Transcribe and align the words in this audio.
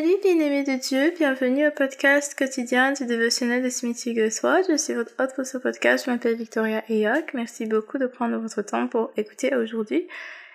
bien-aimés 0.00 0.64
de 0.64 0.80
Dieu, 0.80 1.12
bienvenue 1.18 1.68
au 1.68 1.70
podcast 1.70 2.34
quotidien 2.38 2.92
du 2.92 3.04
dévotionnel 3.04 3.62
de 3.62 3.68
Smith 3.68 4.02
Wigglesworth. 4.06 4.64
Je 4.70 4.78
suis 4.78 4.94
votre 4.94 5.12
hôte 5.20 5.34
pour 5.36 5.44
ce 5.44 5.58
podcast, 5.58 6.06
je 6.06 6.10
m'appelle 6.10 6.34
Victoria 6.34 6.82
Ayok. 6.88 7.34
Merci 7.34 7.66
beaucoup 7.66 7.98
de 7.98 8.06
prendre 8.06 8.38
votre 8.38 8.62
temps 8.62 8.88
pour 8.88 9.12
écouter 9.18 9.54
aujourd'hui. 9.54 10.08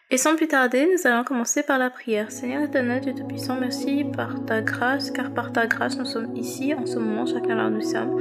Et 0.09 0.17
sans 0.17 0.35
plus 0.35 0.47
tarder, 0.47 0.87
nous 0.91 1.07
allons 1.07 1.23
commencer 1.23 1.61
par 1.61 1.77
la 1.77 1.91
prière. 1.91 2.31
Seigneur 2.31 2.63
éternel, 2.63 3.01
Dieu 3.01 3.13
Tout-Puissant, 3.13 3.59
merci 3.59 4.05
par 4.05 4.43
ta 4.45 4.61
grâce, 4.61 5.11
car 5.11 5.31
par 5.31 5.53
ta 5.53 5.67
grâce 5.67 5.99
nous 5.99 6.05
sommes 6.05 6.35
ici 6.35 6.73
en 6.73 6.87
ce 6.87 6.97
moment, 6.97 7.27
chacun 7.27 7.55
là 7.55 7.67
où 7.67 7.69
nous 7.69 7.81
sommes, 7.81 8.19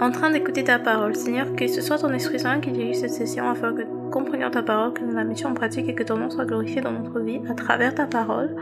en 0.00 0.12
train 0.12 0.30
d'écouter 0.30 0.62
ta 0.62 0.78
parole. 0.78 1.16
Seigneur, 1.16 1.56
que 1.56 1.66
ce 1.66 1.80
soit 1.80 1.98
ton 1.98 2.12
Esprit 2.12 2.38
Saint 2.38 2.60
qui 2.60 2.70
dirige 2.70 2.98
cette 2.98 3.10
session 3.10 3.50
afin 3.50 3.72
que 3.72 3.82
nous 3.82 4.08
comprenions 4.10 4.52
ta 4.52 4.62
parole, 4.62 4.92
que 4.92 5.02
nous 5.02 5.16
la 5.16 5.24
mettions 5.24 5.48
en 5.48 5.54
pratique 5.54 5.88
et 5.88 5.96
que 5.96 6.04
ton 6.04 6.16
nom 6.16 6.30
soit 6.30 6.44
glorifié 6.44 6.80
dans 6.80 6.92
notre 6.92 7.18
vie 7.18 7.40
à 7.50 7.54
travers 7.54 7.92
ta 7.92 8.06
parole. 8.06 8.54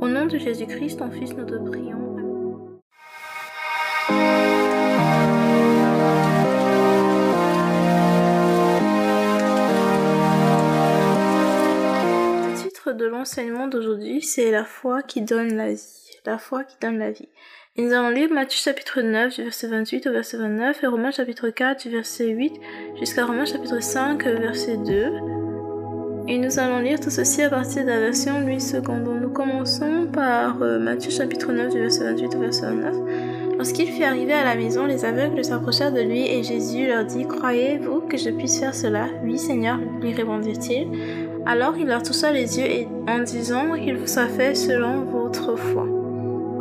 Au 0.00 0.08
nom 0.08 0.24
de 0.24 0.38
Jésus-Christ, 0.38 1.00
ton 1.00 1.10
Fils, 1.10 1.34
nous 1.34 1.44
te 1.44 1.56
prions. 1.56 1.98
Le 12.48 12.56
titre 12.56 12.92
de 12.92 13.04
l'enseignement 13.04 13.68
d'aujourd'hui, 13.68 14.22
c'est 14.22 14.50
la 14.50 14.64
foi 14.64 15.02
qui 15.02 15.20
donne 15.20 15.54
la 15.54 15.74
vie. 15.74 16.10
La 16.24 16.38
foi 16.38 16.64
qui 16.64 16.76
donne 16.80 16.98
la 16.98 17.10
vie. 17.10 17.28
Et 17.76 17.82
nous 17.82 17.92
allons 17.92 18.08
lire 18.08 18.30
Matthieu 18.32 18.58
chapitre 18.58 19.02
9 19.02 19.36
du 19.36 19.42
verset 19.42 19.68
28 19.68 20.06
au 20.06 20.12
verset 20.12 20.38
29 20.38 20.82
et 20.82 20.86
Romains 20.86 21.10
chapitre 21.10 21.50
4 21.50 21.82
du 21.82 21.90
verset 21.90 22.28
8 22.28 22.54
jusqu'à 22.98 23.26
Romains 23.26 23.44
chapitre 23.44 23.82
5 23.82 24.24
verset 24.24 24.78
2. 24.78 25.39
Et 26.30 26.38
nous 26.38 26.60
allons 26.60 26.78
lire 26.78 27.00
tout 27.00 27.10
ceci 27.10 27.42
à 27.42 27.50
partir 27.50 27.82
de 27.82 27.88
la 27.88 27.98
version 27.98 28.38
Louis 28.38 28.62
II. 28.72 28.82
Donc 28.82 29.20
nous 29.20 29.30
commençons 29.30 30.06
par 30.12 30.62
euh, 30.62 30.78
Matthieu 30.78 31.10
chapitre 31.10 31.52
9 31.52 31.72
du 31.72 31.80
verset 31.80 32.04
28 32.04 32.36
au 32.36 32.38
verset 32.38 32.66
29. 32.66 32.94
Lorsqu'il 33.56 33.88
fut 33.88 34.04
arrivé 34.04 34.32
à 34.32 34.44
la 34.44 34.54
maison, 34.54 34.86
les 34.86 35.04
aveugles 35.04 35.44
s'approchèrent 35.44 35.90
de 35.90 36.02
lui 36.02 36.28
et 36.28 36.44
Jésus 36.44 36.86
leur 36.86 37.04
dit, 37.04 37.26
Croyez-vous 37.26 38.02
que 38.02 38.16
je 38.16 38.30
puisse 38.30 38.60
faire 38.60 38.76
cela? 38.76 39.08
Oui 39.24 39.38
Seigneur, 39.38 39.80
lui 40.00 40.12
répondirent-ils. 40.12 40.86
Alors 41.46 41.74
il 41.76 41.88
leur 41.88 42.04
toucha 42.04 42.30
les 42.30 42.60
yeux 42.60 42.66
et 42.66 42.88
en 43.08 43.24
disant 43.24 43.72
qu'il 43.72 43.96
vous 43.96 44.06
soit 44.06 44.28
fait 44.28 44.54
selon 44.54 45.06
votre 45.06 45.56
foi. 45.56 45.82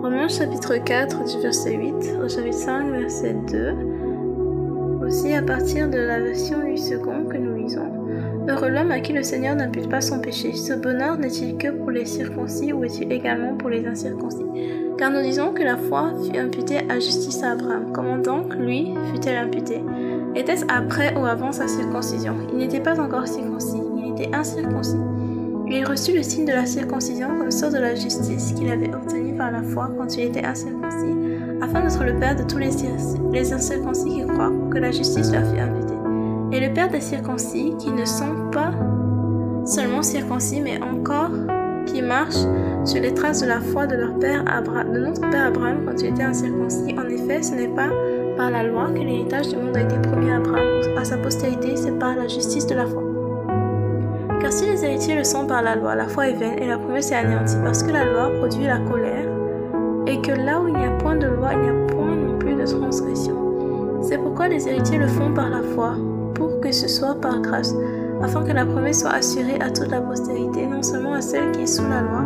Romains 0.01 0.29
chapitre 0.29 0.77
4 0.77 1.25
du 1.25 1.43
verset 1.43 1.75
8 1.75 1.93
au 2.25 2.27
chapitre 2.27 2.57
5 2.57 2.89
verset 2.89 3.35
2. 3.51 5.05
Aussi 5.05 5.35
à 5.35 5.43
partir 5.43 5.87
de 5.91 5.99
la 5.99 6.19
version 6.19 6.57
Louis 6.59 6.81
II 6.89 6.97
que 7.29 7.37
nous 7.37 7.55
lisons. 7.55 7.98
Heureux 8.49 8.69
l'homme 8.69 8.89
à 8.89 8.99
qui 8.99 9.13
le 9.13 9.21
Seigneur 9.21 9.55
n'impute 9.55 9.87
pas 9.87 10.01
son 10.01 10.19
péché. 10.19 10.53
Ce 10.53 10.73
bonheur 10.73 11.19
n'est-il 11.19 11.55
que 11.55 11.67
pour 11.67 11.91
les 11.91 12.05
circoncis 12.05 12.73
ou 12.73 12.83
est-il 12.83 13.11
également 13.11 13.55
pour 13.55 13.69
les 13.69 13.85
incirconcis? 13.85 14.43
Car 14.97 15.11
nous 15.11 15.21
disons 15.21 15.53
que 15.53 15.61
la 15.61 15.77
foi 15.77 16.11
fut 16.23 16.35
imputée 16.35 16.79
à 16.89 16.95
justice 16.95 17.43
à 17.43 17.51
Abraham. 17.51 17.91
Comment 17.93 18.17
donc, 18.17 18.55
lui, 18.55 18.95
fut-elle 19.13 19.37
imputée? 19.37 19.83
Était-ce 20.35 20.65
après 20.67 21.15
ou 21.15 21.27
avant 21.27 21.51
sa 21.51 21.67
circoncision? 21.67 22.37
Il 22.51 22.57
n'était 22.57 22.79
pas 22.79 22.99
encore 22.99 23.27
circoncis, 23.27 23.83
il 24.03 24.13
était 24.13 24.35
incirconcis. 24.35 24.97
Il 25.67 25.85
reçut 25.85 26.15
le 26.15 26.23
signe 26.23 26.45
de 26.45 26.53
la 26.53 26.65
circoncision 26.65 27.27
comme 27.37 27.51
sort 27.51 27.71
de 27.71 27.77
la 27.77 27.93
justice 27.93 28.53
qu'il 28.53 28.71
avait 28.71 28.91
obtenu 28.91 29.35
par 29.37 29.51
la 29.51 29.61
foi 29.61 29.91
quand 29.95 30.17
il 30.17 30.23
était 30.23 30.43
incirconcis, 30.43 31.15
afin 31.61 31.81
d'être 31.81 32.03
le 32.03 32.19
père 32.19 32.35
de 32.35 32.41
tous 32.41 32.57
les, 32.57 32.71
les 33.31 33.53
incirconcis 33.53 34.09
qui 34.09 34.25
croient, 34.25 34.51
que 34.71 34.79
la 34.79 34.91
justice 34.91 35.31
leur 35.31 35.45
fut 35.45 35.59
imputée 35.59 35.78
et 36.59 36.67
le 36.67 36.73
Père 36.73 36.89
des 36.89 36.99
circoncis 36.99 37.73
qui 37.79 37.89
ne 37.89 38.03
sont 38.03 38.49
pas 38.51 38.71
seulement 39.65 40.01
circoncis, 40.01 40.59
mais 40.59 40.81
encore 40.81 41.31
qui 41.85 42.01
marchent 42.01 42.45
sur 42.83 43.01
les 43.01 43.13
traces 43.13 43.41
de 43.41 43.47
la 43.47 43.61
foi 43.61 43.87
de, 43.87 43.95
leur 43.95 44.19
père 44.19 44.43
de 44.43 44.99
notre 44.99 45.21
Père 45.29 45.47
Abraham 45.47 45.85
quand 45.85 46.01
il 46.01 46.07
était 46.07 46.23
incirconcis. 46.23 46.95
En 46.97 47.07
effet, 47.07 47.41
ce 47.43 47.55
n'est 47.55 47.69
pas 47.69 47.89
par 48.35 48.51
la 48.51 48.63
loi 48.63 48.89
que 48.91 48.99
l'héritage 48.99 49.47
du 49.49 49.55
monde 49.55 49.77
a 49.77 49.81
été 49.81 49.95
promis 49.99 50.29
à 50.29 50.35
Abraham, 50.35 50.97
à 50.97 51.05
sa 51.05 51.17
postérité, 51.17 51.77
c'est 51.77 51.97
par 51.97 52.15
la 52.15 52.27
justice 52.27 52.67
de 52.67 52.75
la 52.75 52.85
foi. 52.85 53.03
Car 54.41 54.51
si 54.51 54.65
les 54.65 54.83
héritiers 54.83 55.15
le 55.15 55.23
sont 55.23 55.45
par 55.47 55.61
la 55.61 55.75
loi, 55.75 55.95
la 55.95 56.07
foi 56.07 56.27
est 56.27 56.33
vaine 56.33 56.59
et 56.59 56.67
la 56.67 56.77
promesse 56.77 57.11
est 57.11 57.15
anéantie, 57.15 57.57
parce 57.63 57.83
que 57.83 57.91
la 57.91 58.03
loi 58.03 58.31
produit 58.37 58.65
la 58.65 58.79
colère, 58.79 59.27
et 60.07 60.19
que 60.21 60.31
là 60.31 60.59
où 60.59 60.67
il 60.67 60.75
n'y 60.75 60.85
a 60.85 60.91
point 60.91 61.15
de 61.15 61.27
loi, 61.27 61.51
il 61.53 61.59
n'y 61.59 61.69
a 61.69 61.87
point 61.87 62.15
non 62.15 62.37
plus 62.37 62.55
de 62.55 62.65
transgression. 62.65 63.35
C'est 64.01 64.17
pourquoi 64.17 64.47
les 64.47 64.67
héritiers 64.67 64.97
le 64.97 65.07
font 65.07 65.33
par 65.33 65.49
la 65.49 65.61
foi, 65.61 65.95
pour 66.33 66.59
que 66.59 66.71
ce 66.71 66.87
soit 66.87 67.15
par 67.15 67.41
grâce, 67.41 67.75
afin 68.21 68.43
que 68.43 68.51
la 68.51 68.65
promesse 68.65 69.01
soit 69.01 69.11
assurée 69.11 69.59
à 69.59 69.69
toute 69.69 69.89
la 69.89 70.01
postérité, 70.01 70.65
non 70.67 70.83
seulement 70.83 71.13
à 71.13 71.21
celle 71.21 71.51
qui 71.51 71.61
est 71.61 71.67
sous 71.67 71.83
la 71.83 72.01
loi, 72.01 72.23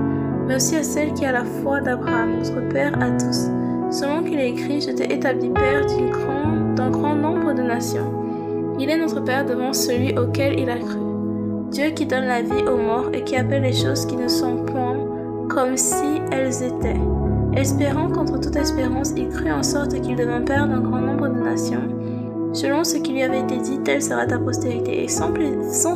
mais 0.48 0.56
aussi 0.56 0.76
à 0.76 0.84
celle 0.84 1.14
qui 1.14 1.26
a 1.26 1.32
la 1.32 1.46
foi 1.46 1.82
d'Abraham, 1.82 2.38
notre 2.38 2.68
Père 2.70 2.94
à 3.02 3.12
tous. 3.12 3.50
Selon 3.92 4.24
qu'il 4.24 4.40
est 4.40 4.50
écrit, 4.50 4.82
je 4.82 4.92
t'ai 4.92 5.14
établi 5.14 5.50
Père 5.50 5.86
d'un 5.86 6.10
grand, 6.10 6.90
grand 6.90 7.16
nombre 7.16 7.54
de 7.54 7.62
nations. 7.62 8.12
Il 8.80 8.90
est 8.90 8.98
notre 8.98 9.20
Père 9.22 9.46
devant 9.46 9.74
celui 9.74 10.18
auquel 10.18 10.60
il 10.60 10.70
a 10.70 10.78
cru. 10.78 11.00
Dieu 11.70 11.90
qui 11.92 12.06
donne 12.06 12.26
la 12.26 12.42
vie 12.42 12.68
aux 12.68 12.78
morts 12.78 13.10
et 13.14 13.24
qui 13.24 13.36
appelle 13.36 13.64
les 13.64 13.74
choses 13.74 14.06
qui 14.06 14.16
ne 14.16 14.28
sont 14.28 14.58
point 14.66 14.98
comme 15.50 15.78
si 15.78 16.22
elles 16.32 16.64
étaient. 16.64 17.00
Espérant 17.56 18.10
contre 18.10 18.40
toute 18.40 18.56
espérance, 18.56 19.14
il 19.16 19.30
crut 19.30 19.52
en 19.52 19.64
sorte 19.64 20.00
qu'il 20.02 20.16
devint 20.16 20.42
Père 20.42 20.68
d'un 20.68 20.82
grand 20.82 21.02
nombre 21.02 21.28
de 21.28 21.40
nations 21.40 21.93
Selon 22.54 22.84
ce 22.84 22.98
qui 22.98 23.14
lui 23.14 23.24
avait 23.24 23.40
été 23.40 23.58
dit, 23.58 23.80
telle 23.80 24.02
sera 24.02 24.28
ta 24.28 24.38
postérité. 24.38 25.04
Et 25.04 25.08
sans, 25.08 25.34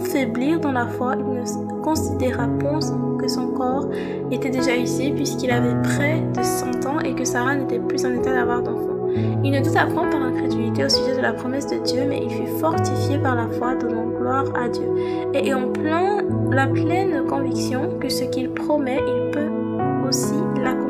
faiblir 0.01 0.59
dans 0.59 0.71
la 0.71 0.87
foi, 0.87 1.15
il 1.17 1.25
ne 1.25 1.81
considéra 1.83 2.47
point 2.59 2.79
que 3.19 3.27
son 3.27 3.49
corps 3.49 3.87
était 4.31 4.49
déjà 4.49 4.75
ici, 4.75 5.11
puisqu'il 5.15 5.51
avait 5.51 5.79
près 5.83 6.21
de 6.35 6.41
100 6.41 6.85
ans 6.87 6.99
et 6.99 7.13
que 7.13 7.25
Sarah 7.25 7.55
n'était 7.55 7.79
plus 7.79 8.03
en 8.05 8.13
état 8.13 8.33
d'avoir 8.33 8.63
d'enfant. 8.63 8.97
Il 9.43 9.51
ne 9.51 9.63
douta 9.63 9.85
point 9.85 10.09
par 10.09 10.21
incrédulité 10.21 10.85
au 10.85 10.89
sujet 10.89 11.15
de 11.15 11.21
la 11.21 11.33
promesse 11.33 11.67
de 11.67 11.77
Dieu, 11.77 12.05
mais 12.09 12.23
il 12.23 12.29
fut 12.29 12.59
fortifié 12.59 13.19
par 13.19 13.35
la 13.35 13.47
foi, 13.47 13.75
donnant 13.75 14.07
gloire 14.07 14.45
à 14.55 14.67
Dieu. 14.67 14.87
Et 15.33 15.53
en 15.53 15.71
plein 15.71 16.23
la 16.51 16.67
pleine 16.67 17.25
conviction 17.27 17.99
que 17.99 18.09
ce 18.09 18.23
qu'il 18.23 18.49
promet, 18.49 18.97
il 18.97 19.31
peut 19.31 20.07
aussi 20.07 20.33
l'accomplir. 20.63 20.86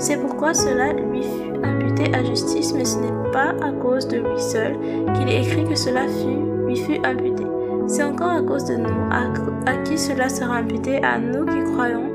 C'est 0.00 0.16
pourquoi 0.16 0.54
cela 0.54 0.94
lui 0.94 1.22
fut 1.22 1.62
imputé 1.62 2.14
à 2.14 2.24
justice, 2.24 2.72
mais 2.72 2.86
ce 2.86 2.96
n'est 2.98 3.30
pas 3.32 3.54
à 3.62 3.70
cause 3.70 4.08
de 4.08 4.16
lui 4.16 4.40
seul 4.40 4.78
qu'il 5.14 5.28
est 5.28 5.42
écrit 5.42 5.64
que 5.64 5.74
cela 5.74 6.06
lui 6.66 6.76
fut 6.76 7.04
imputé. 7.04 7.44
C'est 7.86 8.02
encore 8.02 8.30
à 8.30 8.42
cause 8.42 8.64
de 8.64 8.76
nous, 8.76 8.88
à, 9.10 9.76
qui 9.84 9.98
cela 9.98 10.30
sera 10.30 10.56
imputé, 10.56 11.04
à 11.04 11.18
nous 11.18 11.44
qui 11.44 11.72
croyons 11.74 12.08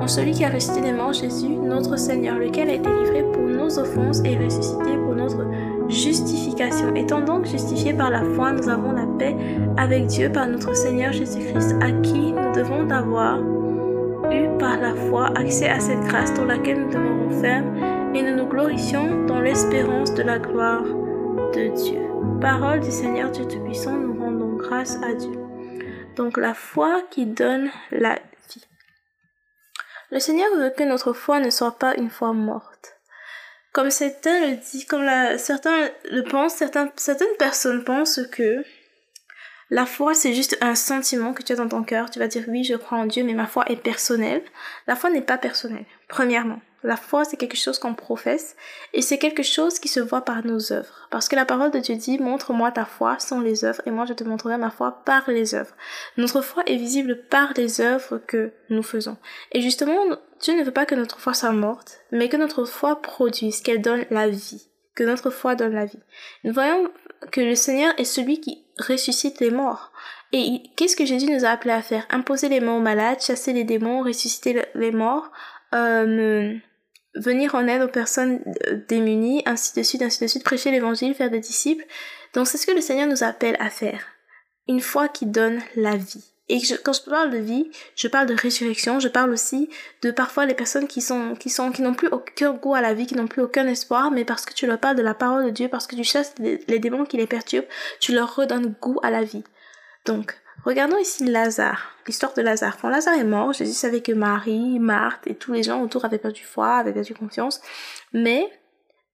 en 0.00 0.06
celui 0.06 0.30
qui 0.30 0.44
a 0.44 0.50
ressuscité 0.50 0.82
des 0.82 0.92
morts, 0.92 1.14
Jésus, 1.14 1.48
notre 1.48 1.98
Seigneur, 1.98 2.38
lequel 2.38 2.70
a 2.70 2.74
été 2.74 2.88
livré 2.88 3.24
pour 3.32 3.42
nos 3.42 3.76
offenses 3.76 4.20
et 4.24 4.36
ressuscité 4.36 4.96
pour 5.04 5.16
notre 5.16 5.44
justification. 5.88 6.94
Étant 6.94 7.22
donc 7.22 7.46
justifiés 7.46 7.94
par 7.94 8.10
la 8.10 8.22
foi, 8.36 8.52
nous 8.52 8.68
avons 8.68 8.92
la 8.92 9.06
paix 9.18 9.36
avec 9.76 10.06
Dieu 10.06 10.30
par 10.30 10.46
notre 10.46 10.76
Seigneur 10.76 11.12
Jésus-Christ, 11.12 11.74
à 11.80 11.90
qui 12.02 12.32
nous 12.32 12.52
devons 12.54 12.88
avoir 12.88 13.40
eu 13.40 13.51
par 14.62 14.76
la 14.76 14.94
foi 14.94 15.26
accès 15.36 15.68
à 15.68 15.80
cette 15.80 15.98
grâce 16.02 16.32
dans 16.34 16.44
laquelle 16.44 16.82
nous 16.82 16.92
demeurons 16.92 17.42
fermes 17.42 18.14
et 18.14 18.22
nous 18.22 18.36
nous 18.36 18.46
glorifions 18.46 19.24
dans 19.26 19.40
l'espérance 19.40 20.14
de 20.14 20.22
la 20.22 20.38
gloire 20.38 20.84
de 20.84 21.74
Dieu. 21.82 22.00
Parole 22.40 22.78
du 22.78 22.92
Seigneur 22.92 23.32
Dieu 23.32 23.44
Tout-Puissant, 23.44 23.96
nous 23.96 24.16
rendons 24.22 24.54
grâce 24.54 25.02
à 25.02 25.14
Dieu. 25.14 25.32
Donc 26.14 26.36
la 26.36 26.54
foi 26.54 27.02
qui 27.10 27.26
donne 27.26 27.70
la 27.90 28.14
vie. 28.14 28.64
Le 30.12 30.20
Seigneur 30.20 30.54
veut 30.56 30.70
que 30.70 30.84
notre 30.84 31.12
foi 31.12 31.40
ne 31.40 31.50
soit 31.50 31.76
pas 31.76 31.96
une 31.96 32.10
foi 32.10 32.32
morte. 32.32 33.00
Comme 33.72 33.90
certains 33.90 34.46
le 34.46 34.54
disent, 34.58 34.84
comme 34.84 35.08
certains 35.38 35.88
le 36.08 36.22
pensent, 36.22 36.62
certaines 36.96 37.36
personnes 37.36 37.82
pensent 37.82 38.20
que 38.30 38.62
la 39.70 39.86
foi, 39.86 40.14
c'est 40.14 40.34
juste 40.34 40.58
un 40.60 40.74
sentiment 40.74 41.32
que 41.32 41.42
tu 41.42 41.52
as 41.52 41.56
dans 41.56 41.68
ton 41.68 41.82
cœur. 41.82 42.10
Tu 42.10 42.18
vas 42.18 42.26
dire 42.26 42.44
oui, 42.48 42.64
je 42.64 42.74
crois 42.74 42.98
en 42.98 43.06
Dieu, 43.06 43.24
mais 43.24 43.34
ma 43.34 43.46
foi 43.46 43.64
est 43.70 43.76
personnelle. 43.76 44.42
La 44.86 44.96
foi 44.96 45.10
n'est 45.10 45.22
pas 45.22 45.38
personnelle, 45.38 45.86
premièrement. 46.08 46.60
La 46.84 46.96
foi, 46.96 47.24
c'est 47.24 47.36
quelque 47.36 47.56
chose 47.56 47.78
qu'on 47.78 47.94
professe 47.94 48.56
et 48.92 49.02
c'est 49.02 49.18
quelque 49.18 49.44
chose 49.44 49.78
qui 49.78 49.86
se 49.86 50.00
voit 50.00 50.22
par 50.22 50.44
nos 50.44 50.72
œuvres. 50.72 51.06
Parce 51.10 51.28
que 51.28 51.36
la 51.36 51.44
parole 51.44 51.70
de 51.70 51.78
Dieu 51.78 51.94
dit, 51.94 52.18
montre-moi 52.18 52.72
ta 52.72 52.84
foi 52.84 53.20
sans 53.20 53.40
les 53.40 53.64
œuvres 53.64 53.80
et 53.86 53.92
moi 53.92 54.04
je 54.04 54.14
te 54.14 54.24
montrerai 54.24 54.56
ma 54.56 54.70
foi 54.70 55.02
par 55.04 55.30
les 55.30 55.54
œuvres. 55.54 55.74
Notre 56.16 56.42
foi 56.42 56.64
est 56.66 56.76
visible 56.76 57.22
par 57.30 57.52
les 57.56 57.80
œuvres 57.80 58.18
que 58.18 58.52
nous 58.68 58.82
faisons. 58.82 59.16
Et 59.52 59.60
justement, 59.60 60.04
Dieu 60.40 60.58
ne 60.58 60.64
veut 60.64 60.72
pas 60.72 60.86
que 60.86 60.96
notre 60.96 61.20
foi 61.20 61.34
soit 61.34 61.52
morte, 61.52 62.00
mais 62.10 62.28
que 62.28 62.36
notre 62.36 62.64
foi 62.64 63.00
produise, 63.00 63.60
qu'elle 63.60 63.80
donne 63.80 64.04
la 64.10 64.28
vie. 64.28 64.66
Que 64.96 65.04
notre 65.04 65.30
foi 65.30 65.54
donne 65.54 65.74
la 65.74 65.86
vie. 65.86 66.02
Nous 66.42 66.52
voyons 66.52 66.90
que 67.30 67.40
le 67.40 67.54
Seigneur 67.54 67.94
est 67.96 68.04
celui 68.04 68.40
qui 68.40 68.61
ressuscite 68.78 69.40
les 69.40 69.50
morts. 69.50 69.92
Et 70.32 70.62
qu'est-ce 70.76 70.96
que 70.96 71.04
Jésus 71.04 71.30
nous 71.30 71.44
a 71.44 71.50
appelé 71.50 71.72
à 71.72 71.82
faire? 71.82 72.06
Imposer 72.10 72.48
les 72.48 72.60
mains 72.60 72.76
aux 72.76 72.80
malades, 72.80 73.20
chasser 73.20 73.52
les 73.52 73.64
démons, 73.64 74.02
ressusciter 74.02 74.64
les 74.74 74.90
morts, 74.90 75.30
euh, 75.74 76.54
venir 77.14 77.54
en 77.54 77.66
aide 77.66 77.82
aux 77.82 77.88
personnes 77.88 78.40
euh, 78.68 78.78
démunies, 78.88 79.42
ainsi 79.44 79.74
de 79.78 79.82
suite, 79.82 80.02
ainsi 80.02 80.22
de 80.24 80.28
suite, 80.28 80.44
prêcher 80.44 80.70
l'évangile, 80.70 81.14
faire 81.14 81.30
des 81.30 81.40
disciples. 81.40 81.84
Donc 82.34 82.46
c'est 82.46 82.56
ce 82.56 82.66
que 82.66 82.72
le 82.72 82.80
Seigneur 82.80 83.08
nous 83.08 83.22
appelle 83.22 83.56
à 83.60 83.68
faire. 83.68 84.04
Une 84.68 84.80
foi 84.80 85.08
qui 85.08 85.26
donne 85.26 85.60
la 85.76 85.96
vie. 85.96 86.31
Et 86.48 86.60
quand 86.84 86.92
je 86.92 87.02
parle 87.08 87.30
de 87.30 87.38
vie, 87.38 87.70
je 87.94 88.08
parle 88.08 88.26
de 88.26 88.34
résurrection, 88.34 88.98
je 88.98 89.08
parle 89.08 89.30
aussi 89.30 89.70
de 90.02 90.10
parfois 90.10 90.44
les 90.44 90.54
personnes 90.54 90.88
qui 90.88 91.00
sont, 91.00 91.34
qui 91.36 91.50
sont, 91.50 91.70
qui 91.70 91.82
n'ont 91.82 91.94
plus 91.94 92.08
aucun 92.08 92.52
goût 92.52 92.74
à 92.74 92.80
la 92.80 92.94
vie, 92.94 93.06
qui 93.06 93.14
n'ont 93.14 93.28
plus 93.28 93.42
aucun 93.42 93.66
espoir, 93.68 94.10
mais 94.10 94.24
parce 94.24 94.44
que 94.44 94.52
tu 94.52 94.66
leur 94.66 94.78
parles 94.78 94.96
de 94.96 95.02
la 95.02 95.14
parole 95.14 95.44
de 95.44 95.50
Dieu, 95.50 95.68
parce 95.68 95.86
que 95.86 95.94
tu 95.94 96.04
chasses 96.04 96.34
les, 96.38 96.78
démons 96.78 97.04
qui 97.04 97.16
les 97.16 97.28
perturbent, 97.28 97.66
tu 98.00 98.12
leur 98.12 98.34
redonnes 98.34 98.74
goût 98.80 98.98
à 99.04 99.10
la 99.10 99.22
vie. 99.22 99.44
Donc, 100.04 100.36
regardons 100.64 100.98
ici 100.98 101.24
Lazare, 101.24 101.96
l'histoire 102.08 102.34
de 102.34 102.42
Lazare. 102.42 102.76
Quand 102.76 102.88
Lazare 102.88 103.18
est 103.18 103.24
mort, 103.24 103.52
Jésus 103.52 103.72
savait 103.72 104.02
que 104.02 104.12
Marie, 104.12 104.80
Marthe 104.80 105.28
et 105.28 105.36
tous 105.36 105.52
les 105.52 105.62
gens 105.62 105.80
autour 105.80 106.04
avaient 106.04 106.18
perdu 106.18 106.42
foi, 106.42 106.74
avaient 106.74 106.92
perdu 106.92 107.14
confiance, 107.14 107.60
mais, 108.12 108.50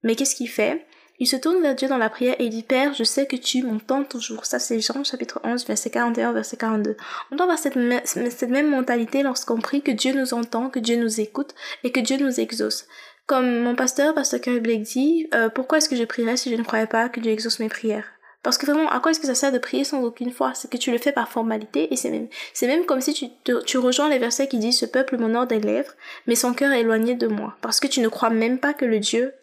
mais 0.01 0.15
qu'est-ce 0.15 0.35
qu'il 0.35 0.49
fait? 0.49 0.87
Il 1.21 1.27
se 1.27 1.35
tourne 1.35 1.61
vers 1.61 1.75
Dieu 1.75 1.89
dans 1.89 1.97
la 1.97 2.09
prière 2.09 2.35
et 2.39 2.45
il 2.45 2.49
dit 2.49 2.63
Père, 2.63 2.93
je 2.93 3.03
sais 3.03 3.25
que 3.25 3.35
tu 3.35 3.61
m'entends 3.61 4.05
toujours. 4.05 4.45
Ça, 4.45 4.57
c'est 4.57 4.79
Jean 4.79 5.03
chapitre 5.03 5.41
11, 5.43 5.65
verset 5.67 5.89
41, 5.89 6.31
verset 6.31 6.55
42. 6.55 6.95
On 7.31 7.35
doit 7.35 7.43
avoir 7.43 7.59
cette, 7.59 7.77
cette 8.05 8.49
même 8.49 8.69
mentalité 8.69 9.21
lorsqu'on 9.21 9.59
prie 9.59 9.81
que 9.81 9.91
Dieu 9.91 10.13
nous 10.13 10.33
entend, 10.33 10.69
que 10.69 10.79
Dieu 10.79 10.95
nous 10.95 11.19
écoute 11.19 11.53
et 11.83 11.91
que 11.91 11.99
Dieu 11.99 12.15
nous 12.17 12.39
exauce. 12.39 12.85
Comme 13.25 13.59
mon 13.59 13.75
pasteur, 13.75 14.15
pasteur 14.15 14.39
Kerry 14.39 14.61
Blake 14.61 14.83
dit, 14.83 15.27
euh, 15.35 15.49
pourquoi 15.49 15.79
est-ce 15.79 15.89
que 15.89 15.97
je 15.97 16.05
prierais 16.05 16.37
si 16.37 16.49
je 16.49 16.55
ne 16.55 16.63
croyais 16.63 16.87
pas 16.87 17.09
que 17.09 17.19
Dieu 17.19 17.33
exauce 17.33 17.59
mes 17.59 17.69
prières? 17.69 18.05
Parce 18.41 18.57
que 18.57 18.65
vraiment, 18.65 18.89
à 18.89 19.01
quoi 19.01 19.11
est-ce 19.11 19.19
que 19.19 19.27
ça 19.27 19.35
sert 19.35 19.51
de 19.51 19.57
prier 19.57 19.83
sans 19.83 20.01
aucune 20.01 20.31
foi? 20.31 20.53
C'est 20.55 20.71
que 20.71 20.77
tu 20.77 20.91
le 20.91 20.97
fais 20.97 21.11
par 21.11 21.27
formalité 21.27 21.93
et 21.93 21.97
c'est 21.97 22.09
même, 22.09 22.29
c'est 22.53 22.67
même 22.67 22.85
comme 22.85 23.01
si 23.01 23.13
tu, 23.13 23.27
tu 23.65 23.77
rejoins 23.77 24.07
les 24.07 24.19
versets 24.19 24.47
qui 24.47 24.57
disent 24.57 24.79
ce 24.79 24.85
peuple 24.85 25.17
m'honore 25.17 25.47
des 25.47 25.59
lèvres, 25.59 25.91
mais 26.25 26.35
son 26.35 26.53
cœur 26.53 26.71
est 26.71 26.79
éloigné 26.79 27.15
de 27.15 27.27
moi. 27.27 27.57
Parce 27.61 27.81
que 27.81 27.87
tu 27.87 27.99
ne 27.99 28.07
crois 28.07 28.29
même 28.29 28.57
pas 28.57 28.73
que 28.73 28.85
le 28.85 28.99
Dieu 28.99 29.33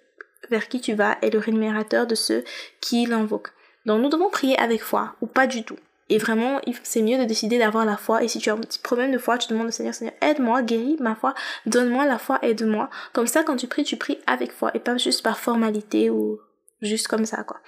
vers 0.50 0.68
qui 0.68 0.80
tu 0.80 0.94
vas 0.94 1.16
est 1.22 1.30
le 1.30 1.38
rémunérateur 1.38 2.06
de 2.06 2.14
ceux 2.14 2.44
qui 2.80 3.06
l'invoquent. 3.06 3.52
Donc 3.84 4.02
nous 4.02 4.08
devons 4.08 4.30
prier 4.30 4.58
avec 4.58 4.82
foi 4.82 5.14
ou 5.20 5.26
pas 5.26 5.46
du 5.46 5.62
tout. 5.62 5.76
Et 6.08 6.18
vraiment, 6.18 6.60
c'est 6.84 7.02
mieux 7.02 7.18
de 7.18 7.24
décider 7.24 7.58
d'avoir 7.58 7.84
la 7.84 7.96
foi. 7.96 8.22
Et 8.22 8.28
si 8.28 8.38
tu 8.38 8.48
as 8.50 8.52
un 8.52 8.58
petit 8.58 8.78
problème 8.78 9.10
de 9.10 9.18
foi, 9.18 9.38
tu 9.38 9.48
demandes 9.48 9.68
au 9.68 9.72
Seigneur, 9.72 9.94
Seigneur, 9.94 10.14
aide-moi, 10.20 10.62
guéris 10.62 10.96
ma 11.00 11.16
foi, 11.16 11.34
donne-moi 11.66 12.06
la 12.06 12.18
foi, 12.18 12.38
aide-moi. 12.42 12.88
Comme 13.12 13.26
ça, 13.26 13.42
quand 13.42 13.56
tu 13.56 13.66
pries, 13.66 13.82
tu 13.82 13.96
pries 13.96 14.18
avec 14.26 14.52
foi 14.52 14.70
et 14.74 14.78
pas 14.78 14.96
juste 14.98 15.22
par 15.22 15.38
formalité 15.38 16.10
ou 16.10 16.38
juste 16.80 17.08
comme 17.08 17.26
ça, 17.26 17.42
quoi. 17.42 17.58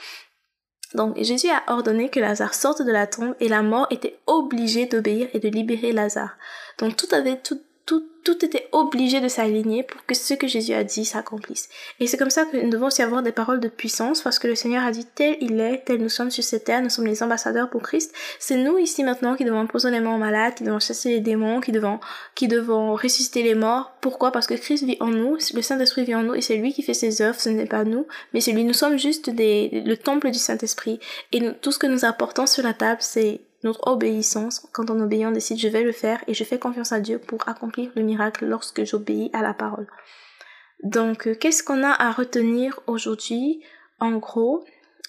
Donc 0.95 1.23
Jésus 1.23 1.51
a 1.51 1.63
ordonné 1.67 2.09
que 2.09 2.21
Lazare 2.21 2.55
sorte 2.55 2.81
de 2.81 2.93
la 2.93 3.07
tombe 3.07 3.35
et 3.41 3.49
la 3.49 3.63
mort 3.63 3.87
était 3.91 4.19
obligée 4.27 4.87
d'obéir 4.87 5.29
et 5.35 5.39
de 5.39 5.49
libérer 5.49 5.93
Lazare. 5.93 6.37
Donc 6.79 6.97
tout 6.97 7.13
avait 7.15 7.37
tout 7.37 7.61
tout, 7.89 8.07
tout 8.23 8.45
était 8.45 8.69
obligé 8.73 9.23
de 9.23 9.29
s'aligner 9.29 9.83
pour 9.83 10.05
que 10.05 10.15
ce 10.15 10.35
que 10.35 10.47
Jésus 10.47 10.75
a 10.75 10.85
dit 10.85 11.07
s'accomplisse. 11.07 11.71
Et 12.01 12.07
c'est 12.07 12.19
comme 12.19 12.29
ça 12.29 12.45
que 12.45 12.59
nous 12.59 12.69
devons 12.69 12.89
aussi 12.89 13.01
avoir 13.01 13.23
des 13.23 13.33
paroles 13.33 13.61
de 13.61 13.69
puissance 13.69 14.21
parce 14.21 14.39
que 14.39 14.47
le 14.47 14.55
Seigneur 14.55 14.85
a 14.85 14.91
dit 14.91 15.07
tel 15.07 15.39
il 15.41 15.59
est, 15.59 15.87
tel 15.87 16.03
nous 16.03 16.11
sommes 16.11 16.31
sur 16.31 16.45
cette 16.45 16.65
terre, 16.65 16.83
nous 16.83 16.91
sommes 16.91 17.07
les 17.07 17.23
ambassadeurs 17.23 17.71
pour 17.71 17.81
Christ. 17.81 18.15
C'est 18.39 18.59
nous 18.59 18.77
ici 18.77 19.05
maintenant 19.05 19.37
qui 19.37 19.47
devons 19.47 19.67
poser 19.67 19.91
les 19.91 20.01
mains 20.01 20.15
aux 20.15 20.19
malades, 20.19 20.55
qui 20.55 20.65
devons 20.65 20.81
chasser 20.81 21.09
les 21.09 21.21
démons, 21.21 21.63
qui 21.63 21.73
devons, 21.73 21.99
qui 22.35 22.47
devons 22.47 22.93
ressusciter 22.93 23.43
les 23.43 23.55
morts. 23.55 23.95
Pourquoi? 24.03 24.33
Parce 24.33 24.47
que 24.47 24.55
Christ 24.55 24.85
vit 24.85 24.99
en 25.01 25.09
nous, 25.09 25.39
le 25.55 25.63
Saint-Esprit 25.63 26.05
vit 26.05 26.15
en 26.15 26.25
nous 26.25 26.35
et 26.35 26.43
c'est 26.43 26.57
lui 26.57 26.75
qui 26.75 26.83
fait 26.83 26.93
ses 26.93 27.23
œuvres, 27.23 27.41
ce 27.41 27.49
n'est 27.49 27.65
pas 27.65 27.85
nous, 27.85 28.07
mais 28.35 28.43
c'est 28.43 28.53
lui. 28.53 28.65
Nous 28.65 28.75
sommes 28.75 28.99
juste 28.99 29.31
des, 29.31 29.83
le 29.87 29.97
temple 29.97 30.31
du 30.31 30.39
Saint-Esprit 30.39 31.01
et 31.33 31.41
tout 31.63 31.73
ce 31.73 31.79
que 31.79 31.87
nous 31.87 32.05
apportons 32.05 32.47
sur 32.47 32.63
la 32.63 32.75
table, 32.75 32.99
c'est 33.01 33.41
notre 33.65 33.87
obéissance, 33.89 34.67
quand 34.73 34.91
on 34.91 35.01
obéit, 35.01 35.27
on 35.27 35.33
décide 35.33 35.59
je 35.59 35.69
vais 35.69 35.83
le 35.83 35.93
faire 35.93 36.23
et 36.27 36.35
je 36.35 36.45
fais 36.45 36.59
confiance 36.59 36.93
à 36.93 37.01
Dieu 37.01 37.19
pour 37.19 37.49
accomplir 37.49 37.91
le 37.97 38.03
miracle 38.03 38.47
lorsque 38.47 38.85
j'obéis 38.85 39.31
à 39.33 39.43
la 39.43 39.55
parole. 39.55 39.87
Donc, 40.85 41.27
euh, 41.27 41.35
qu'est-ce 41.35 41.65
qu'on 41.65 41.83
a 41.83 41.91
à 41.91 42.13
retenir 42.13 42.79
aujourd'hui? 42.87 43.61
En 43.99 44.13
gros, 44.19 44.65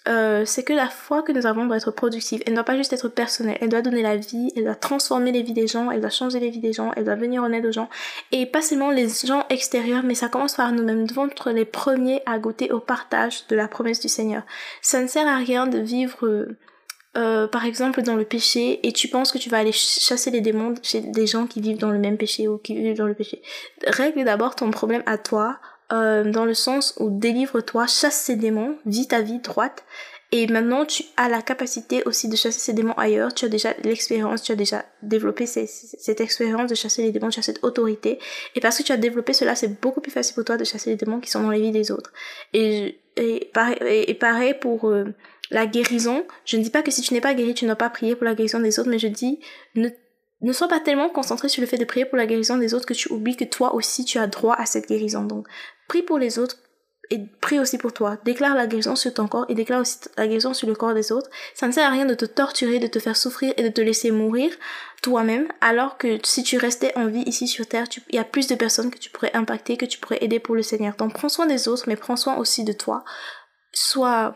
euh, 0.08 0.44
c'est 0.46 0.64
que 0.64 0.74
la 0.74 0.90
foi 0.90 1.22
que 1.22 1.32
nous 1.32 1.46
avons 1.46 1.68
doit 1.68 1.78
être 1.78 1.92
productive. 1.92 2.42
Elle 2.46 2.54
ne 2.54 2.58
doit 2.58 2.66
pas 2.66 2.76
juste 2.76 2.94
être 2.94 3.10
personnelle. 3.10 3.58
Elle 3.62 3.70
doit 3.70 3.84
donner 3.84 4.02
la 4.02 4.16
vie, 4.16 4.52
elle 4.56 4.64
doit 4.64 4.76
transformer 4.76 5.32
les 5.32 5.44
vies 5.44 5.54
des 5.54 5.68
gens, 5.68 5.92
elle 5.92 6.02
doit 6.02 6.10
changer 6.10 6.40
les 6.40 6.50
vies 6.50 6.60
des 6.60 6.74
gens, 6.74 6.92
elle 6.96 7.04
doit 7.04 7.16
venir 7.16 7.44
en 7.44 7.52
aide 7.52 7.68
aux 7.68 7.72
gens. 7.72 7.90
Et 8.32 8.48
pas 8.48 8.64
seulement 8.64 8.90
les 8.90 9.08
gens 9.10 9.46
extérieurs, 9.50 10.04
mais 10.04 10.16
ça 10.16 10.30
commence 10.30 10.56
par 10.56 10.72
nous-mêmes. 10.72 11.02
Nous 11.02 11.08
devons 11.08 11.28
être 11.28 11.52
les 11.52 11.66
premiers 11.66 12.24
à 12.26 12.40
goûter 12.40 12.72
au 12.72 12.80
partage 12.80 13.46
de 13.48 13.56
la 13.56 13.68
promesse 13.68 14.00
du 14.00 14.08
Seigneur. 14.08 14.44
Ça 14.82 15.02
ne 15.02 15.08
sert 15.08 15.28
à 15.28 15.36
rien 15.36 15.68
de 15.68 15.78
vivre 15.78 16.48
euh, 17.18 17.48
par 17.48 17.66
exemple 17.66 18.04
dans 18.04 18.16
le 18.16 18.24
péché 18.24 18.80
et 18.88 18.92
tu 18.92 19.08
penses 19.08 19.32
que 19.32 19.40
tu 19.40 19.50
vas 19.50 19.58
aller 19.58 19.72
chasser 19.72 20.30
les 20.30 20.42
démons 20.42 20.76
chez 20.84 21.02
des 21.02 21.26
gens 21.26 21.48
qui 21.48 21.60
vivent 21.60 21.80
dans 21.80 21.90
le 21.90 21.98
même 21.98 22.18
péché 22.18 22.48
ou 22.48 22.60
qui 22.60 22.76
vivent 22.76 22.98
dans 22.98 23.08
le 23.08 23.16
péché. 23.16 23.42
Règle 23.88 24.24
d'abord 24.26 24.56
ton 24.56 24.70
problème 24.70 25.02
à 25.08 25.18
toi, 25.18 25.58
euh, 25.92 26.30
dans 26.30 26.46
le 26.46 26.54
sens 26.54 26.94
où 27.00 27.10
délivre-toi, 27.10 27.88
chasse 27.88 28.22
ces 28.22 28.36
démons, 28.36 28.78
vis 28.86 29.08
ta 29.08 29.22
vie 29.22 29.40
droite 29.40 29.84
et 30.32 30.46
maintenant 30.46 30.86
tu 30.86 31.04
as 31.18 31.28
la 31.28 31.42
capacité 31.42 32.04
aussi 32.06 32.30
de 32.30 32.36
chasser 32.36 32.60
ces 32.60 32.74
démons 32.74 32.94
ailleurs, 32.94 33.34
tu 33.34 33.46
as 33.46 33.50
déjà 33.50 33.74
l'expérience, 33.84 34.44
tu 34.44 34.52
as 34.52 34.56
déjà 34.56 34.86
développé 35.02 35.48
cette 35.48 36.22
expérience 36.22 36.70
de 36.70 36.76
chasser 36.76 37.02
les 37.02 37.12
démons, 37.12 37.30
tu 37.30 37.40
as 37.40 37.44
cette 37.44 37.64
autorité 37.64 38.20
et 38.54 38.60
parce 38.60 38.78
que 38.78 38.84
tu 38.84 38.92
as 38.92 38.98
développé 38.98 39.34
cela 39.34 39.56
c'est 39.56 39.82
beaucoup 39.82 40.02
plus 40.02 40.12
facile 40.12 40.36
pour 40.36 40.46
toi 40.46 40.58
de 40.58 40.64
chasser 40.64 40.92
les 40.92 40.96
démons 40.96 41.20
qui 41.20 41.32
sont 41.32 41.42
dans 41.42 41.50
les 41.50 41.62
vies 41.62 41.72
des 41.72 41.90
autres. 41.90 42.14
Et, 42.54 43.00
et, 43.16 43.50
pareil, 43.54 44.54
pour... 44.60 44.90
Euh, 44.90 45.14
la 45.52 45.66
guérison, 45.66 46.26
je 46.46 46.58
ne 46.58 46.64
dis 46.64 46.70
pas 46.70 46.84
que 46.84 46.92
si 46.92 47.02
tu 47.02 47.14
n'es 47.14 47.22
pas 47.22 47.34
guéri, 47.34 47.54
tu 47.54 47.66
n'as 47.66 47.76
pas 47.76 47.90
prié 47.90 48.16
pour 48.16 48.26
la 48.26 48.36
guérison 48.36 48.60
des 48.60 48.80
autres, 48.80 48.90
mais 48.90 49.00
je 49.00 49.08
dis 49.08 49.40
ne, 49.76 49.90
ne 50.42 50.54
sois 50.54 50.68
pas 50.68 50.80
tellement 50.80 51.10
concentré 51.10 51.50
sur 51.50 51.62
le 51.62 51.68
fait 51.68 51.78
de 51.78 51.86
prier 51.86 52.06
pour 52.06 52.18
la 52.18 52.28
guérison 52.28 52.58
des 52.58 52.74
autres 52.74 52.86
que 52.86 52.94
tu 52.94 53.12
oublies 53.12 53.36
que 53.36 53.46
toi 53.46 53.74
aussi 53.74 54.06
tu 54.06 54.20
as 54.20 54.28
droit 54.28 54.56
à 54.56 54.66
cette 54.66 54.88
guérison. 54.88 55.24
Donc, 55.24 55.48
prie 55.88 56.04
pour 56.04 56.20
les 56.20 56.40
autres 56.40 56.58
et 57.12 57.20
prie 57.42 57.60
aussi 57.60 57.78
pour 57.78 57.94
toi. 57.94 58.18
Déclare 58.24 58.56
la 58.56 58.68
guérison 58.68 58.96
sur 58.96 59.14
ton 59.14 59.28
corps 59.28 59.46
et 59.50 59.56
déclare 59.56 59.82
aussi 59.82 59.98
la 60.18 60.28
guérison 60.28 60.54
sur 60.54 60.68
le 60.68 60.76
corps 60.76 60.94
des 60.94 61.12
autres. 61.12 61.30
Ça 61.56 61.68
ne 61.68 61.72
sert 61.72 61.88
à 61.88 61.90
rien 61.90 62.06
de 62.06 62.14
te 62.14 62.26
torturer, 62.26 62.80
de 62.80 62.88
te 62.88 63.00
faire 63.00 63.18
souffrir 63.18 63.54
et 63.58 63.64
de 63.64 63.70
te 63.70 63.82
laisser 63.82 64.12
mourir 64.12 64.52
toi-même, 65.02 65.48
alors 65.62 65.98
que 65.98 66.20
si 66.24 66.44
tu 66.44 66.58
restais 66.58 66.92
en 66.98 67.08
vie 67.08 67.24
ici 67.26 67.48
sur 67.48 67.66
Terre, 67.66 67.86
il 68.10 68.16
y 68.16 68.20
a 68.20 68.24
plus 68.24 68.48
de 68.48 68.56
personnes 68.56 68.92
que 68.92 68.98
tu 68.98 69.10
pourrais 69.10 69.34
impacter, 69.34 69.78
que 69.78 69.86
tu 69.86 69.98
pourrais 69.98 70.20
aider 70.22 70.40
pour 70.40 70.56
le 70.56 70.62
Seigneur. 70.62 70.96
Donc 70.96 71.14
prends 71.14 71.30
soin 71.30 71.46
des 71.46 71.68
autres, 71.68 71.86
mais 71.88 71.96
prends 71.96 72.18
soin 72.18 72.38
aussi 72.38 72.64
de 72.64 72.74
toi. 72.74 73.04
Sois 73.72 74.36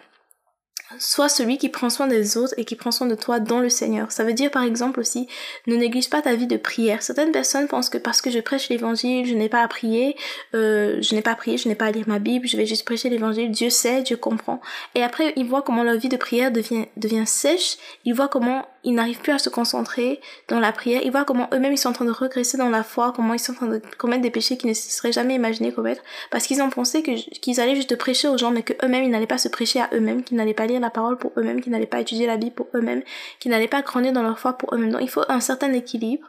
Sois 1.00 1.30
celui 1.30 1.58
qui 1.58 1.70
prend 1.70 1.90
soin 1.90 2.08
des 2.08 2.38
autres 2.38 2.54
et 2.58 2.66
qui 2.66 2.76
prend 2.76 2.92
soin 2.92 3.08
de 3.08 3.16
toi 3.16 3.40
dans 3.40 3.60
le 3.60 3.70
Seigneur. 3.70 4.12
Ça 4.12 4.24
veut 4.24 4.34
dire 4.34 4.52
par 4.52 4.64
exemple 4.64 5.00
aussi, 5.00 5.28
ne 5.66 5.76
néglige 5.76 6.10
pas 6.10 6.22
ta 6.22 6.36
vie 6.36 6.48
de 6.48 6.58
prière. 6.58 7.02
Certaines 7.02 7.32
personnes 7.32 7.68
pensent 7.68 7.90
que 7.90 7.98
parce 7.98 8.22
que 8.22 8.30
je 8.30 8.40
prêche 8.40 8.70
l'évangile, 8.70 9.26
je 9.26 9.34
n'ai 9.34 9.50
pas 9.50 9.62
à 9.62 9.68
prier, 9.68 10.16
euh, 10.54 11.02
je 11.02 11.16
n'ai 11.16 11.22
pas 11.22 11.32
à 11.32 11.36
prier, 11.36 11.58
je 11.58 11.68
n'ai 11.68 11.76
pas 11.76 11.86
à 11.86 11.92
lire 11.92 12.08
ma 12.08 12.20
Bible, 12.20 12.48
je 12.48 12.58
vais 12.58 12.66
juste 12.66 12.86
prêcher 12.86 13.10
l'évangile. 13.10 13.52
Dieu 13.52 13.70
sait, 13.70 14.04
Dieu 14.04 14.18
comprend. 14.18 14.62
Et 14.94 15.04
après, 15.04 15.34
ils 15.36 15.46
voient 15.46 15.62
comment 15.62 15.84
leur 15.84 15.98
vie 15.98 16.10
de 16.10 16.18
prière 16.18 16.52
devient, 16.52 16.86
devient 16.98 17.26
sèche, 17.26 17.78
ils 18.06 18.14
voient 18.14 18.28
comment 18.28 18.66
ils 18.84 18.94
n'arrivent 18.94 19.20
plus 19.20 19.32
à 19.32 19.40
se 19.40 19.50
concentrer 19.50 20.20
dans 20.48 20.60
la 20.60 20.72
prière, 20.72 21.02
ils 21.04 21.12
voient 21.12 21.26
comment 21.26 21.48
eux-mêmes 21.54 21.74
ils 21.74 21.78
sont 21.78 21.90
en 21.90 21.94
train 21.94 22.06
de 22.06 22.12
regresser 22.12 22.58
dans 22.58 22.70
la 22.70 22.84
foi, 22.84 23.14
comment 23.16 23.34
ils 23.34 23.40
sont 23.40 23.54
en 23.54 23.56
train 23.56 23.68
de 23.68 23.82
commettre 23.98 24.22
des 24.22 24.32
péchés 24.32 24.58
qu'ils 24.58 24.70
ne 24.70 24.74
se 24.74 24.90
seraient 24.90 25.12
jamais 25.12 25.36
imaginés 25.36 25.72
commettre, 25.72 26.02
parce 26.32 26.48
qu'ils 26.48 26.62
ont 26.62 26.70
pensé 26.70 27.02
qu'ils 27.04 27.60
allaient 27.60 27.76
juste 27.76 27.96
prêcher 27.96 28.28
aux 28.28 28.38
gens, 28.38 28.52
mais 28.52 28.64
que 28.64 28.74
eux-mêmes 28.84 29.04
ils 29.06 29.10
n'allaient 29.10 29.28
pas 29.28 29.38
se 29.38 29.48
prêcher 29.48 29.80
à 29.80 29.90
eux-mêmes, 29.94 30.24
qu'ils 30.24 30.38
n'allaient 30.38 30.54
pas 30.54 30.66
lire 30.66 30.80
la 30.80 30.90
parole 30.90 31.18
pour 31.18 31.32
eux-mêmes, 31.38 31.62
qu'ils 31.62 31.72
n'allaient 31.72 31.86
pas 31.86 32.02
étudier 32.02 32.28
la 32.28 32.38
Bible 32.38 32.56
pour 32.56 32.68
eux-mêmes, 32.76 33.04
qu'ils 33.40 33.52
n'allaient 33.52 33.68
pas 33.68 33.82
grandir 33.82 34.14
dans 34.14 34.24
leur 34.24 34.40
foi 34.40 34.54
pour 34.54 34.74
eux-mêmes. 34.74 34.92
Donc 34.92 35.02
il 35.02 35.10
faut 35.10 35.24
un 35.30 35.40
certain 35.40 35.72
équilibre. 35.74 36.28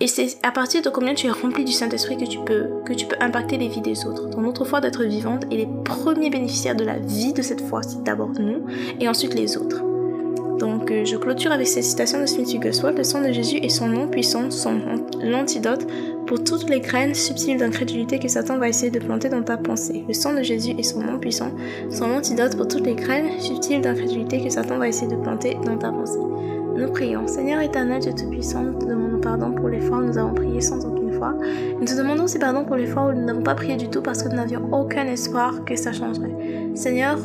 Et 0.00 0.08
c'est 0.08 0.38
à 0.42 0.50
partir 0.50 0.82
de 0.82 0.90
combien 0.90 1.14
tu 1.14 1.28
es 1.28 1.30
rempli 1.30 1.64
du 1.64 1.70
Saint-Esprit 1.70 2.16
que 2.16 2.24
tu 2.24 2.38
peux 2.40 2.82
que 2.84 2.92
tu 2.92 3.06
peux 3.06 3.16
impacter 3.20 3.56
les 3.56 3.68
vies 3.68 3.82
des 3.82 4.04
autres. 4.04 4.26
Dans 4.30 4.40
notre 4.40 4.64
foi 4.64 4.80
d'être 4.80 5.04
vivante 5.04 5.44
et 5.52 5.56
les 5.56 5.68
premiers 5.84 6.30
bénéficiaires 6.30 6.74
de 6.74 6.84
la 6.84 6.98
vie 6.98 7.32
de 7.32 7.42
cette 7.42 7.60
foi, 7.60 7.82
c'est 7.82 8.02
d'abord 8.02 8.30
nous 8.30 8.66
et 8.98 9.08
ensuite 9.08 9.34
les 9.34 9.56
autres. 9.56 9.91
Donc 10.62 10.92
euh, 10.92 11.04
je 11.04 11.16
clôture 11.16 11.50
avec 11.50 11.66
cette 11.66 11.82
citation 11.82 12.20
de 12.20 12.26
Smith 12.26 12.46
Wigglesworth, 12.46 12.96
le 12.96 13.02
sang 13.02 13.20
de 13.20 13.32
Jésus 13.32 13.56
et 13.56 13.68
son 13.68 13.88
nom 13.88 14.06
puissant 14.06 14.48
sont 14.52 14.78
l'antidote 15.20 15.84
pour 16.28 16.44
toutes 16.44 16.70
les 16.70 16.78
graines 16.78 17.16
subtiles 17.16 17.58
d'incrédulité 17.58 18.20
que 18.20 18.28
Satan 18.28 18.58
va 18.58 18.68
essayer 18.68 18.92
de 18.92 19.00
planter 19.00 19.28
dans 19.28 19.42
ta 19.42 19.56
pensée. 19.56 20.04
Le 20.06 20.14
sang 20.14 20.34
de 20.34 20.42
Jésus 20.42 20.76
et 20.78 20.84
son 20.84 21.00
nom 21.00 21.18
puissant 21.18 21.50
sont 21.90 22.06
l'antidote 22.06 22.56
pour 22.56 22.68
toutes 22.68 22.86
les 22.86 22.94
graines 22.94 23.40
subtiles 23.40 23.80
d'incrédulité 23.80 24.40
que 24.40 24.50
Satan 24.50 24.78
va 24.78 24.86
essayer 24.86 25.10
de 25.10 25.20
planter 25.20 25.56
dans 25.64 25.76
ta 25.76 25.90
pensée. 25.90 26.20
Nous 26.76 26.92
prions. 26.92 27.26
Seigneur 27.26 27.60
éternel, 27.60 28.00
Dieu 28.00 28.12
Tout-Puissant, 28.16 28.62
nous 28.62 28.78
te 28.78 28.84
demandons 28.84 29.20
pardon 29.20 29.50
pour 29.50 29.68
les 29.68 29.80
fois 29.80 29.98
où 29.98 30.04
nous 30.04 30.16
avons 30.16 30.32
prié 30.32 30.60
sans 30.60 30.86
aucune 30.86 31.12
foi. 31.12 31.34
Nous 31.80 31.86
te 31.86 31.98
demandons 31.98 32.22
aussi 32.22 32.38
pardon 32.38 32.64
pour 32.64 32.76
les 32.76 32.86
fois 32.86 33.06
où 33.06 33.12
nous 33.12 33.24
n'avons 33.24 33.42
pas 33.42 33.56
prié 33.56 33.76
du 33.76 33.88
tout 33.88 34.00
parce 34.00 34.22
que 34.22 34.28
nous 34.28 34.36
n'avions 34.36 34.72
aucun 34.72 35.08
espoir 35.08 35.64
que 35.64 35.74
ça 35.74 35.92
changerait. 35.92 36.36
Seigneur, 36.76 37.18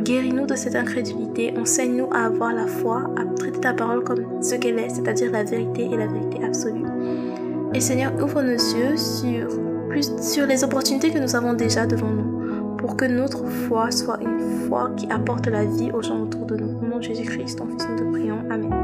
Guéris-nous 0.00 0.46
de 0.46 0.54
cette 0.54 0.74
incrédulité, 0.74 1.54
enseigne-nous 1.56 2.08
à 2.12 2.26
avoir 2.26 2.52
la 2.52 2.66
foi, 2.66 3.10
à 3.16 3.24
traiter 3.36 3.60
ta 3.60 3.72
parole 3.72 4.02
comme 4.02 4.42
ce 4.42 4.56
qu'elle 4.56 4.78
est, 4.78 4.90
c'est-à-dire 4.90 5.30
la 5.30 5.44
vérité 5.44 5.84
et 5.84 5.96
la 5.96 6.06
vérité 6.06 6.44
absolue. 6.44 6.84
Et 7.72 7.80
Seigneur, 7.80 8.12
ouvre 8.22 8.42
nos 8.42 8.50
yeux 8.50 8.96
sur, 8.96 9.48
plus, 9.88 10.10
sur 10.20 10.46
les 10.46 10.64
opportunités 10.64 11.10
que 11.10 11.18
nous 11.18 11.34
avons 11.36 11.54
déjà 11.54 11.86
devant 11.86 12.10
nous, 12.10 12.76
pour 12.76 12.96
que 12.96 13.04
notre 13.04 13.46
foi 13.46 13.90
soit 13.90 14.18
une 14.20 14.68
foi 14.68 14.90
qui 14.96 15.10
apporte 15.10 15.46
la 15.46 15.64
vie 15.64 15.90
aux 15.92 16.02
gens 16.02 16.22
autour 16.22 16.46
de 16.46 16.56
nous. 16.56 16.78
Au 16.82 16.86
nom 16.86 16.98
de 16.98 17.02
Jésus-Christ, 17.02 17.58
ton 17.58 17.66
Fils, 17.66 17.86
nous 17.88 17.96
te 17.96 18.18
prions. 18.18 18.38
Amen. 18.50 18.83